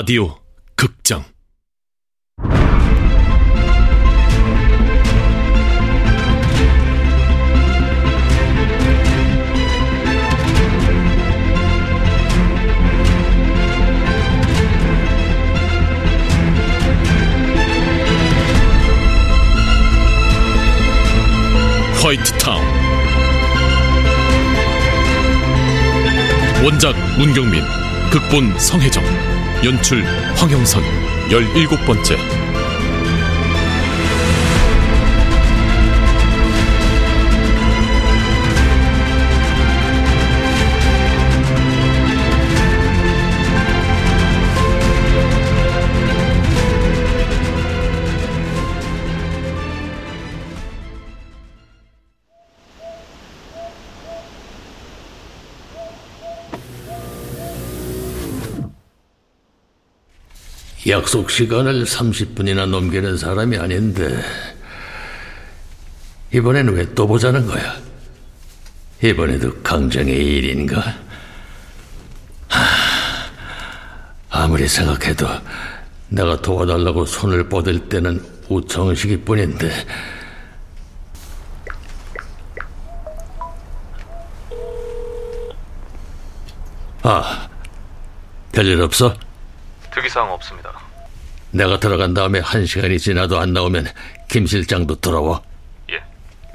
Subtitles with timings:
[0.00, 0.38] 라디오
[0.76, 1.24] 극장.
[22.00, 22.62] 화이트타운.
[26.62, 29.04] 원작 문경민 극본 성혜정.
[29.64, 30.02] 연출
[30.36, 30.82] 황영선.
[31.30, 32.16] 열일곱 번째
[60.88, 64.22] 약속 시간을 30분이나 넘기는 사람이 아닌데
[66.32, 67.76] 이번엔 왜 또 보자는 거야?
[69.02, 70.80] 이번에도 강정의 일인가?
[72.48, 72.60] 하,
[74.30, 75.26] 아무리 생각해도
[76.08, 79.70] 내가 도와달라고 손을 뻗을 때는 우청식이 뿐인데
[87.02, 87.48] 아,
[88.52, 89.14] 별일 없어?
[89.98, 90.72] 특이사항 없습니다.
[91.50, 93.88] 내가 들어간 다음에 한 시간이 지나도 안 나오면
[94.28, 95.42] 김 실장도 들어와.
[95.90, 96.02] 예.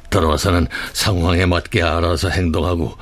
[0.10, 2.96] 들어와서는 상황에 맞게 알아서 행동하고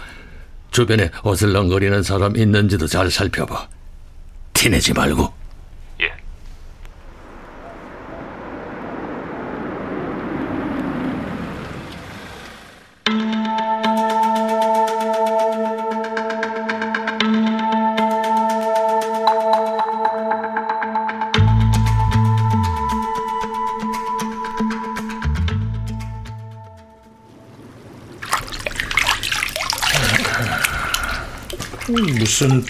[0.72, 3.67] 주변에 어슬렁거리는 사람 있는지도 잘 살펴봐.
[4.53, 5.41] 티내지 말고.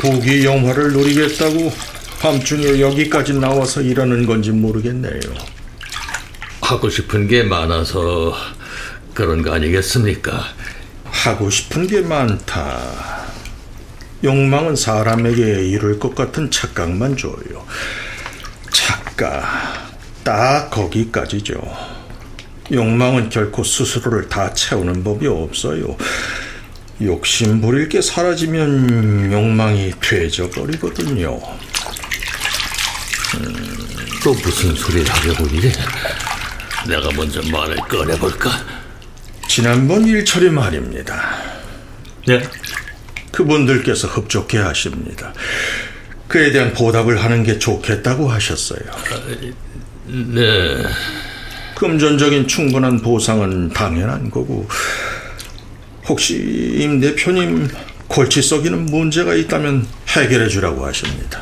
[0.01, 1.71] 보기 영화를 노리겠다고
[2.19, 5.19] 밤중에 여기까지 나와서 이러는 건지 모르겠네요.
[6.61, 8.33] 하고 싶은 게 많아서
[9.13, 10.43] 그런 거 아니겠습니까?
[11.03, 12.79] 하고 싶은 게 많다.
[14.23, 17.65] 욕망은 사람에게 이룰 것 같은 착각만 줘요.
[18.71, 19.43] 착각.
[20.23, 21.61] 딱 거기까지죠.
[22.71, 25.95] 욕망은 결코 스스로를 다 채우는 법이 없어요.
[27.01, 31.39] 욕심 부릴 게 사라지면 욕망이 퇴져버리거든요.
[34.23, 35.71] 또 무슨 소리를 하려고 이래?
[36.87, 38.51] 내가 먼저 말을 꺼내볼까?
[39.47, 41.37] 지난번 일처리 말입니다.
[42.27, 42.41] 네?
[43.31, 45.33] 그분들께서 흡족해 하십니다.
[46.27, 48.79] 그에 대한 보답을 하는 게 좋겠다고 하셨어요.
[50.07, 50.83] 네.
[51.75, 54.67] 금전적인 충분한 보상은 당연한 거고,
[56.11, 56.35] 혹시
[56.75, 57.69] 임 대표님
[58.09, 61.41] 골치 썩이는 문제가 있다면 해결해 주라고 하십니다.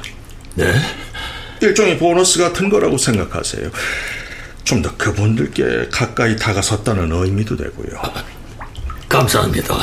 [0.53, 0.72] 네?
[1.62, 3.72] 일종의 보너스 같은 거라고 생각하세요.
[4.63, 8.00] 좀 더 그분들께 가까이 다가섰다는 의미도 되고요.
[9.09, 9.75] 감사합니다.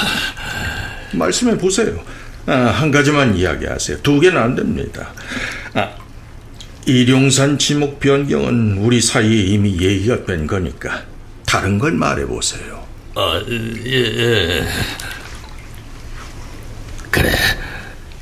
[1.13, 2.01] 말씀해 보세요.
[2.47, 4.03] 아, 한 가지만 이야기하세요.
[4.03, 5.13] 두 개는 안 됩니다.
[5.75, 5.91] 아,
[6.87, 11.03] 일용산 지목 변경은 우리 사이에 이미 얘기가 된 거니까
[11.45, 12.86] 다른 걸 말해 보세요.
[13.19, 14.69] 아, 예, 예.
[17.10, 17.31] 그래.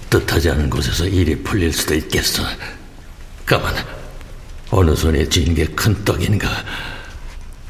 [0.08, 2.44] 뜻하지 않은 곳에서 일이 풀릴 수도 있겠어.
[3.44, 3.74] 가만.
[4.70, 6.48] 어느 손에 쥔 게 큰 떡인가.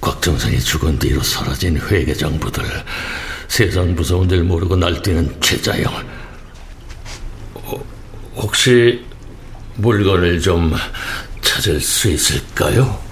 [0.02, 2.62] 곽정선이 죽은 뒤로 사라진 회계장부들.
[3.48, 5.90] 세상 무서운 줄 모르고 날뛰는 최자영.
[7.54, 7.84] 어,
[8.36, 9.02] 혹시
[9.76, 10.74] 물건을 좀
[11.40, 13.02] 찾을 수 있을까요?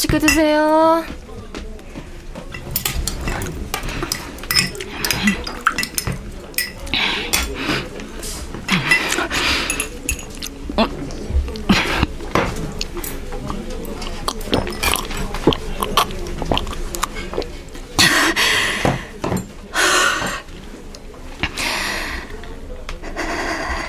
[0.00, 1.04] 맛있게 드세요.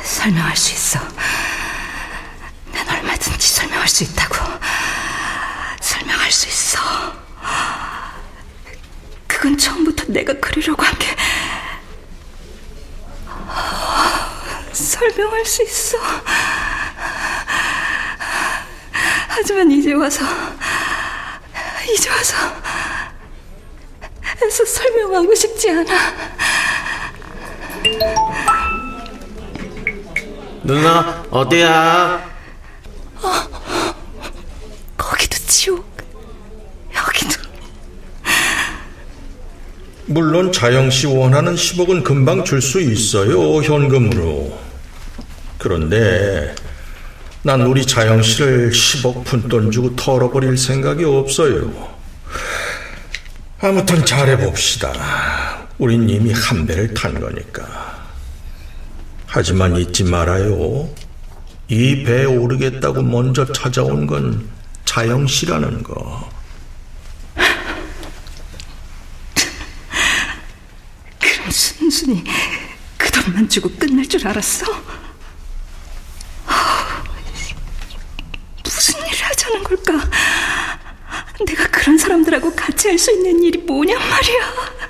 [0.04, 1.00] 설명할 수 있어.
[2.74, 4.51] 난 얼마든지 설명할 수 있다고.
[6.32, 6.80] 설명할 수 있어.
[9.28, 11.08] 그건 처음부터 내가 그리려고 한 게
[14.72, 15.98] 설명할 수 있어.
[19.28, 20.24] 하지만 이제 와서
[21.94, 22.36] 이제 와서
[24.42, 26.14] 해서 설명하고 싶지 않아.
[30.64, 32.32] 누나 어디야?
[34.98, 35.86] 거기도 지옥,
[36.96, 37.42] 여기도.
[40.12, 44.60] 물론 자영 씨 원하는 10억은 금방 줄 수 있어요, 현금으로.
[45.58, 46.54] 그런데
[47.44, 51.72] 난 우리 자영 씨를 10억 푼돈 주고 털어버릴 생각이 없어요.
[53.62, 55.68] 아무튼 잘해봅시다.
[55.78, 57.64] 우린 이미 한 배를 탄 거니까.
[59.28, 60.90] 하지만 잊지 말아요.
[61.70, 64.50] 이 배에 오르겠다고 먼저 찾아온 건
[64.84, 66.30] 자영 씨라는 거.
[71.20, 72.24] 그럼 순순히
[73.32, 74.66] 그 돈만 주고 끝날 줄 알았어?
[78.64, 79.94] 무슨 일을 하자는 걸까?
[81.46, 84.81] 내가 그런 사람들하고 같이 할 수 있는 일이 뭐냔 말이야.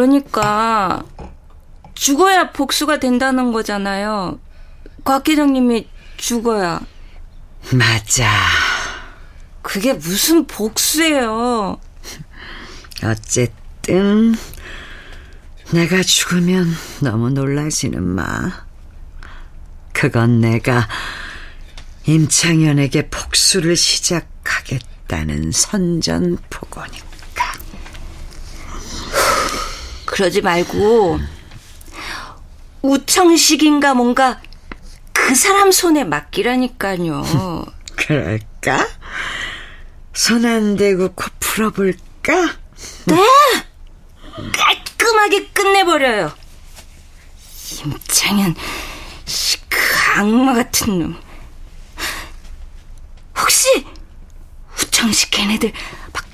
[0.00, 1.04] 그러니까
[1.92, 4.40] 죽어야 복수가 된다는 거잖아요.
[5.04, 6.80] 곽 기장님이 죽어야.
[7.74, 8.32] 맞아.
[9.60, 11.78] 그게 무슨 복수예요.
[13.04, 14.34] 어쨌든
[15.70, 18.64] 내가 죽으면 너무 놀라지는 마.
[19.92, 20.88] 그건 내가
[22.06, 27.09] 임창현에게 복수를 시작하겠다는 선전포고니까.
[30.20, 31.18] 그러지 말고
[32.82, 34.38] 우청식인가 뭔가
[35.14, 37.24] 그 사람 손에 맡기라니까요.
[37.96, 38.86] 그럴까?
[40.12, 42.34] 손 안 대고 코 풀어볼까?
[43.06, 43.16] 네!
[44.52, 46.32] 깔끔하게 끝내버려요.
[47.82, 48.54] 임창현,
[49.24, 49.78] 씨, 그
[50.18, 51.20] 악마 같은 놈.
[53.38, 53.86] 혹시
[54.82, 55.72] 우청식 걔네들
[56.12, 56.26] 막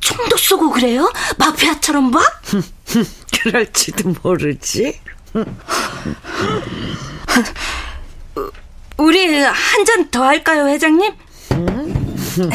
[0.00, 1.10] 총도 쏘고 그래요?
[1.38, 2.42] 마피아처럼 막?
[3.42, 5.00] 그럴지도 모르지.
[8.96, 11.12] 우리 한 잔 더 할까요, 회장님?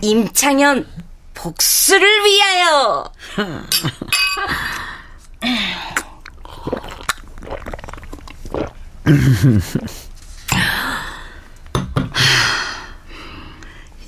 [0.00, 0.86] 임창현
[1.34, 3.12] 복수를 위하여.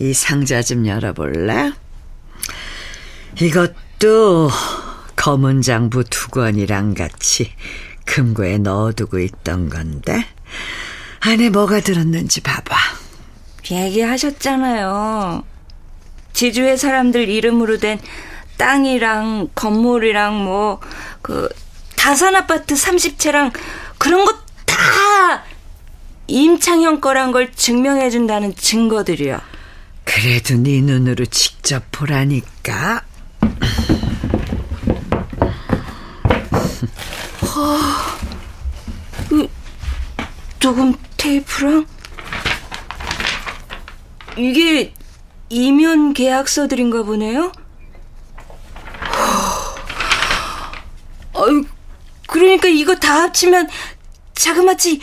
[0.00, 1.72] 이 상자 좀 열어볼래?
[3.40, 4.50] 이것도
[5.16, 7.52] 검은 장부 두 권이랑 같이
[8.04, 10.24] 금고에 넣어두고 있던 건데
[11.20, 12.76] 안에 뭐가 들었는지 봐봐.
[13.70, 15.44] 얘기하셨잖아요.
[16.32, 17.98] 지주의 사람들 이름으로 된
[18.56, 20.80] 땅이랑 건물이랑 뭐
[21.22, 21.48] 그
[21.96, 23.52] 다산 아파트 30채랑
[23.98, 25.44] 그런 거다
[26.28, 29.38] 임창현 거란 걸 증명해 준다는 증거들이요.
[30.20, 33.04] 그래도 네 눈으로 직접 보라니까.
[40.58, 41.86] 조금 테이프랑
[44.36, 44.92] 이게
[45.50, 47.52] 이면 계약서들인가 보네요.
[51.36, 51.64] 아유,
[52.26, 53.68] 그러니까 이거 다 합치면
[54.34, 55.00] 자그마치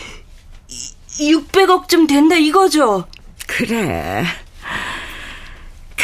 [1.22, 3.08] 600억쯤 된다 이거죠.
[3.48, 4.26] 그래.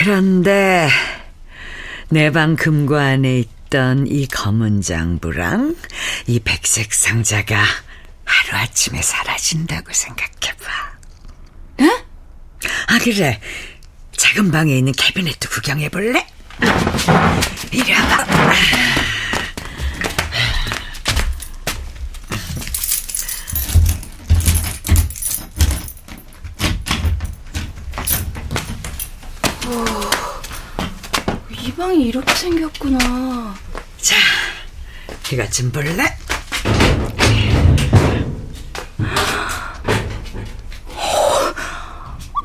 [0.05, 0.89] 그런데
[2.09, 5.75] 내 방 금고 안에 있던 이 검은 장부랑
[6.25, 7.63] 이 백색 상자가
[8.25, 10.65] 하루아침에 사라진다고 생각해봐.
[11.81, 11.85] 에?
[12.87, 13.39] 아, 그래.
[14.17, 16.25] 작은 방에 있는 캐비넷도 구경해볼래?
[17.71, 18.25] 이리 와봐.
[32.01, 33.55] 이렇게 생겼구나.
[33.99, 34.15] 자,
[35.31, 36.03] 이것 좀 볼래?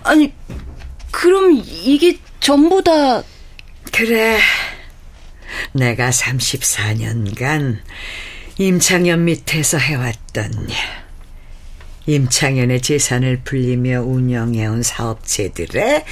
[0.05, 0.33] 아니,
[1.11, 3.23] 그럼 이게 전부 다
[3.93, 4.39] 그래.
[5.73, 7.79] 내가 34년간
[8.59, 10.77] 임창현 밑에서 해왔던 일.
[12.07, 16.05] 임창현의 재산을 불리며 운영해온 사업체들의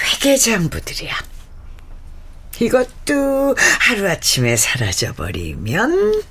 [0.00, 1.35] 회계장부들이야.
[2.60, 6.22] 이것도 하루아침에 사라져버리면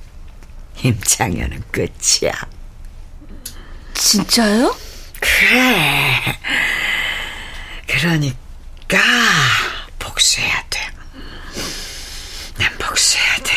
[0.84, 2.34] 임창현은 끝이야.
[3.94, 4.76] 진짜요?
[5.20, 6.38] 그래.
[7.88, 8.98] 그러니까
[10.00, 10.80] 복수해야 돼.
[12.58, 13.52] 난 복수해야 돼.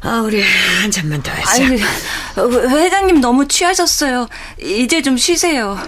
[0.00, 0.42] 아, 우리
[0.80, 1.50] 한 잔만 더 하자.
[1.64, 1.80] 아니,
[2.36, 4.28] 회장님 너무 취하셨어요.
[4.60, 5.78] 이제 좀 쉬세요.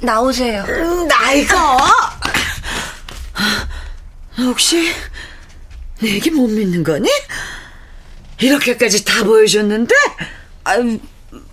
[0.00, 0.62] 나오세요.
[0.68, 1.78] 음, 나 이거.
[4.44, 4.92] 혹시
[6.00, 7.08] 내 얘기 못 믿는 거니?
[8.40, 9.94] 이렇게까지 다 보여줬는데?
[10.64, 10.76] 아,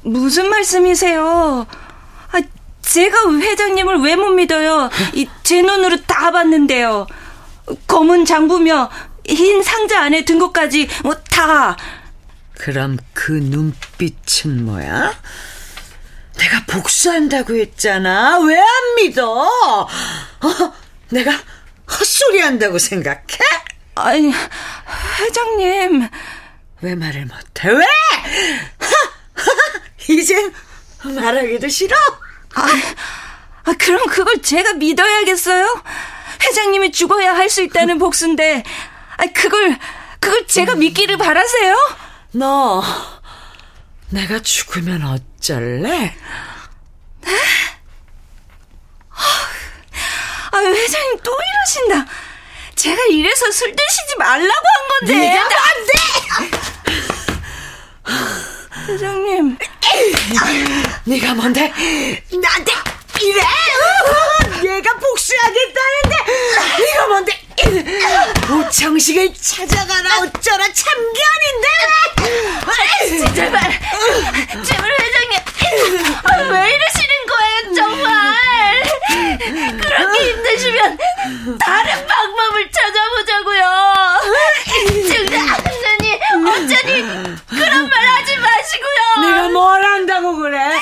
[0.04, 1.68] 무슨 말씀이세요?
[2.32, 2.42] 아,
[2.82, 4.90] 제가 회장님을 왜 못 믿어요?
[5.14, 7.08] 이, 제 눈으로 다 봤는데요.
[7.88, 8.90] 검은 장부며
[9.28, 11.76] 흰 상자 안에 든 것까지 뭐 다.
[12.54, 15.14] 그럼 그 눈빛은 뭐야?
[16.40, 18.40] 내가 복수한다고 했잖아.
[18.40, 19.42] 왜 안 믿어?
[19.44, 20.74] 어?
[21.10, 21.32] 내가
[22.00, 23.24] 헛소리 한다고 생각해?
[23.96, 24.32] 아니,
[25.20, 26.08] 회장님.
[26.82, 27.70] 왜 말을 못해?
[27.70, 27.86] 왜?
[30.10, 30.54] 이젠
[31.04, 31.96] 말하기도 싫어?
[32.56, 32.68] 아,
[33.64, 35.84] 아, 그럼 그걸 제가 믿어야겠어요?
[36.44, 38.64] 회장님이 죽어야 할 수 있다는 복수인데,
[39.18, 39.78] 아, 그걸,
[40.20, 41.76] 그걸 제가 믿기를 바라세요?
[42.34, 42.84] 너,
[44.10, 46.16] 내가 죽으면 어쩔래?
[50.58, 52.06] 아, 회장님 또 이러신다.
[52.76, 55.14] 제가 이래서 술 드시지 말라고 한 건데.
[55.14, 55.94] 네가 안 돼!
[58.94, 59.58] 회장님.
[61.06, 61.62] 네가 뭔데?
[62.42, 62.72] 나한테
[63.22, 63.42] 이래?
[63.42, 63.46] 어,
[64.64, 66.16] 얘가 복수하겠다는데
[66.80, 67.42] 네가 뭔데?
[68.50, 71.68] 오청식을 찾아가라 어쩌라 참견인데
[73.36, 73.80] 제발,
[74.64, 75.40] 제발 회장님.
[76.24, 78.08] 아, 왜 이러시는 거예요, 정말?
[79.38, 80.98] 그렇게 힘드시면
[81.60, 83.64] 다른 방법을 찾아보자고요.
[85.08, 87.02] 증자하느니 어쩌니
[87.50, 89.28] 그런 말 하지 마시고요.
[89.30, 90.77] 네가 뭘 한다고 그래?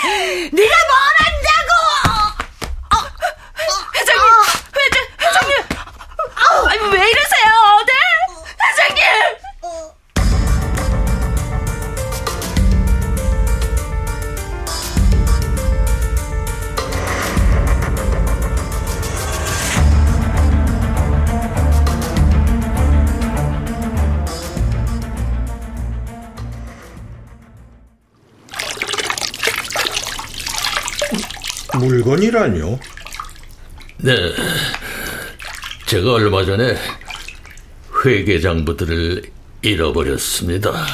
[32.35, 32.79] 물건이라뇨?
[33.97, 34.33] 네.
[35.85, 36.77] 제가 얼마 전에
[38.03, 39.23] 회계장부들을
[39.61, 40.85] 잃어버렸습니다.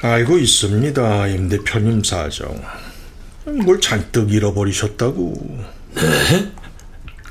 [0.00, 2.60] 알고 있습니다, 임 대표님 사정.
[3.44, 5.64] 뭘 잔뜩 잃어버리셨다고.
[5.94, 6.52] 네?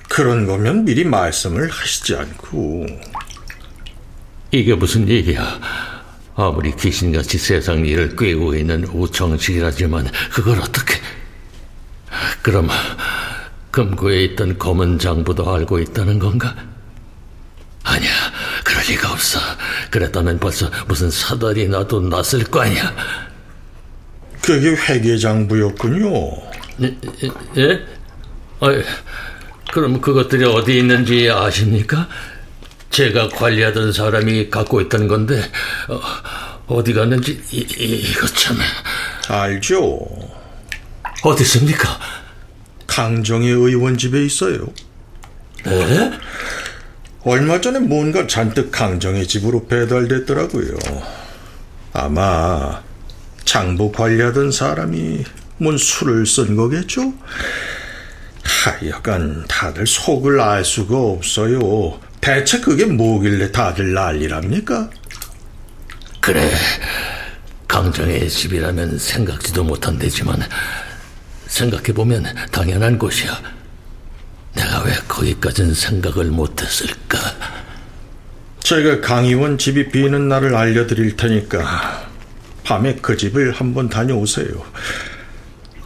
[0.10, 2.86] 그런 거면 미리 말씀을 하시지 않고.
[4.52, 5.60] 이게 무슨 얘기야?
[6.36, 11.02] 아무리 귀신같이 세상 일을 꿰고 있는 우청식이라지만 그걸 어떻게...
[12.42, 12.70] 그럼
[13.72, 16.56] 금고에 있던 검은 장부도 알고 있다는 건가?
[17.84, 18.12] 아니야,
[18.64, 19.40] 그럴 리가 없어.
[19.90, 22.94] 그랬다면 벌써 무슨 사달이 나도 났을 거 아니야.
[24.42, 26.12] 그게 회계 장부였군요.
[26.84, 26.98] 예?
[27.58, 27.86] 예?
[28.60, 28.84] 아이,
[29.72, 32.08] 그럼 그것들이 어디 있는지 아십니까?
[32.90, 35.42] 제가 관리하던 사람이 갖고 있던 건데
[36.68, 38.58] 어, 디 갔는지 이, 이거 참
[39.30, 40.00] 알죠.
[41.24, 42.00] 어디 있습니까?
[42.92, 44.68] 강정의 의원 집에 있어요.
[45.64, 46.12] 네?
[47.24, 50.78] 얼마 전에 뭔가 잔뜩 강정의 집으로 배달됐더라고요.
[51.94, 52.84] 아마
[53.46, 55.24] 장부 관리하던 사람이
[55.58, 57.14] 뭔 술을 쓴 거겠죠?
[58.44, 61.98] 하여간 다들 속을 알 수가 없어요.
[62.20, 64.90] 대체 그게 뭐길래 다들 난리랍니까?
[66.20, 66.52] 그래
[67.70, 70.42] 강정의 집이라면 생각지도 못한 데지만
[71.52, 73.40] 생각해보면 당연한 곳이야.
[74.56, 77.20] 내가 왜 거기까진 생각을 못했을까?
[78.60, 82.10] 제가 강 의원 집이 비는 날을 알려드릴 테니까
[82.64, 84.66] 밤에 그 집을 한번 다녀오세요.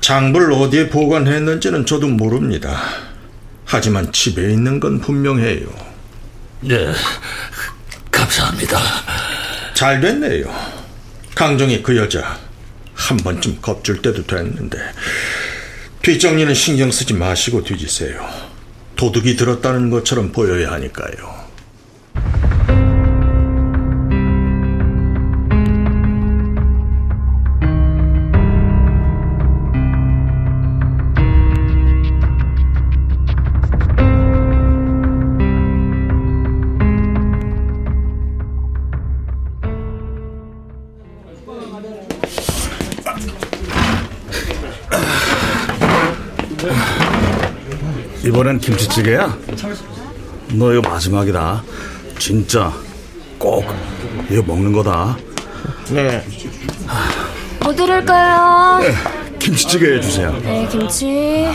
[0.02, 2.80] 장부를 어디에 보관했는지는 저도 모릅니다.
[3.66, 5.68] 하지만 집에 있는 건 분명해요.
[6.62, 6.94] 네,
[8.12, 8.80] 감사합니다.
[9.74, 10.46] 잘 됐네요.
[11.34, 12.38] 강정이 그 여자
[12.94, 14.78] 한 번쯤 겁줄 때도 됐는데
[16.06, 18.24] 뒷정리는 신경 쓰지 마시고 뒤지세요.
[18.96, 21.45] 도둑이 들었다는 것처럼 보여야 하니까요.
[48.46, 49.36] 이번엔 김치찌개야?
[50.54, 51.64] 너 이거 마지막이다.
[52.20, 52.72] 진짜
[53.40, 53.66] 꼭
[54.30, 55.18] 이거 먹는 거다.
[55.90, 56.24] 네.
[57.60, 58.80] 뭐 드릴까요?
[58.82, 58.94] 네,
[59.40, 60.32] 김치찌개 해주세요.
[60.44, 61.48] 네, 김치.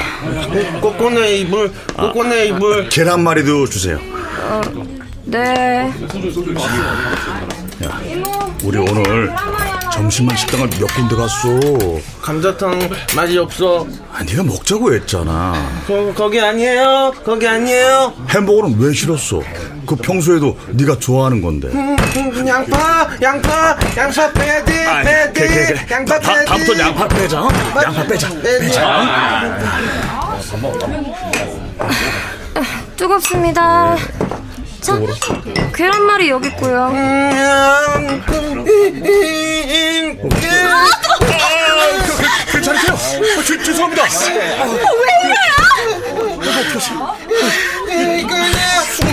[0.80, 2.88] 꼬꼬네 이불, 꼬꼬네 이불.
[2.88, 4.00] 계란말이도 주세요.
[4.48, 4.60] 어,
[5.26, 5.92] 네.
[7.84, 8.00] 야,
[8.64, 9.32] 우리 오늘
[10.00, 11.60] 점심만 식당을 몇 군데 갔어.
[12.22, 13.86] 감자탕 맛이 없어.
[14.10, 15.52] 아, 네가 먹자고 했잖아.
[15.86, 17.12] 거, 거기 아니에요.
[17.22, 18.14] 거기 아니에요.
[18.30, 19.42] 햄버거는 왜 싫었어?
[19.86, 21.68] 그 평소에도 네가 좋아하는 건데.
[21.68, 25.46] 음, 음, 양파, 양파, 양파 빼야 돼, 아, 빼야 돼.
[25.46, 25.86] 그래, 그래.
[25.90, 26.44] 양파 다, 빼야 돼.
[26.46, 27.42] 다음부터 양파 빼자.
[27.42, 27.48] 어?
[27.84, 28.28] 양파 빼자.
[28.40, 29.58] 빼자.
[32.96, 33.96] 뜨겁습니다.
[34.80, 34.98] 자,
[35.74, 36.88] 계란말이 여기 있고요.
[36.88, 38.22] 음,
[42.52, 42.92] 괜찮으세요?
[43.38, 44.04] 어, 죄, 죄송합니다.
[48.88, 49.10] 저기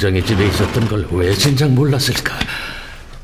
[0.00, 2.38] 강정의 집에 있었던 걸 왜 진작 몰랐을까?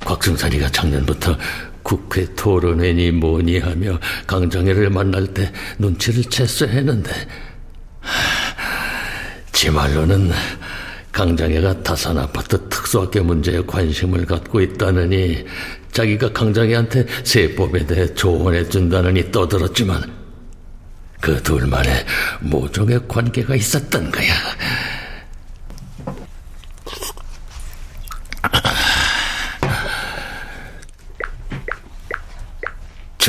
[0.05, 1.35] 곽승산이가 작년부터
[1.83, 7.13] 국회 토론회니 뭐니 하며 강정혜를 만날 때 눈치를 챘어 했는데
[8.01, 8.13] 하,
[9.53, 10.31] 지 말로는
[11.13, 15.47] 강정혜가 다산 아파트 특수학교 문제에 관심을 갖고 있다느니
[15.93, 20.03] 자기가 강정혜한테 세법에 대해 조언해 준다느니 떠들었지만
[21.23, 22.05] 그 둘만의
[22.41, 24.35] 모종의 관계가 있었던 거야.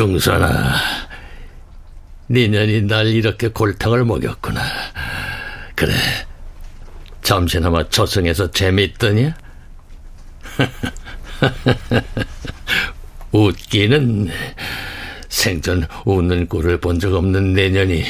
[0.02, 0.76] 중선아,
[2.30, 4.62] 니년이 날 이렇게 골탕을 먹였구나.
[5.74, 5.92] 그래,
[7.24, 9.36] 잠시나마 저승에서 재밌더냐?
[13.34, 14.30] 웃기는
[15.30, 18.04] 생전 웃는 꼴을 본 적 없는 내년이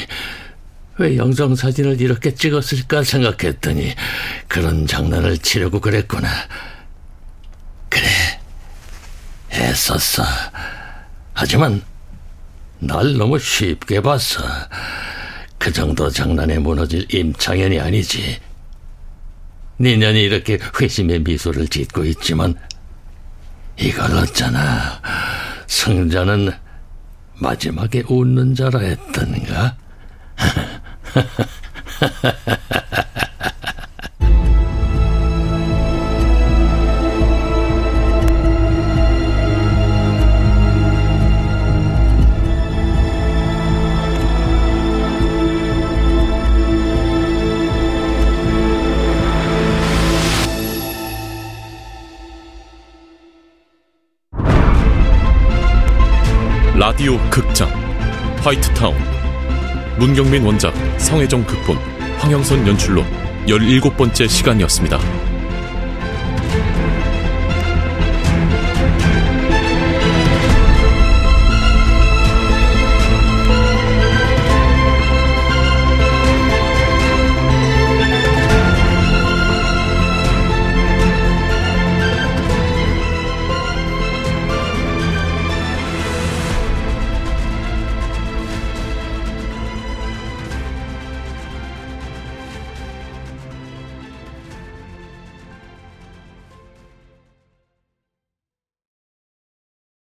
[0.98, 3.94] 왜 영상사진을 이렇게 찍었을까 생각했더니
[4.46, 6.28] 그런 장난을 치려고 그랬구나.
[7.88, 8.06] 그래,
[9.52, 10.26] 애썼어.
[11.40, 11.80] 하지만
[12.80, 14.42] 날 너무 쉽게 봤어.
[15.56, 18.40] 그 정도 장난에 무너질 임창현이 아니지.
[19.78, 22.56] 니년이 이렇게 회심의 미소를 짓고 있지만
[23.76, 25.00] 이걸 어쩌나
[25.68, 26.50] 승자는
[27.34, 29.76] 마지막에 웃는 자라 했던가?
[56.98, 57.68] 라디오 극장
[58.40, 58.96] 화이트타운
[60.00, 61.76] 문경민 원작 성혜정 극본
[62.18, 63.04] 황영선 연출로
[63.46, 65.27] 17번째 시간이었습니다.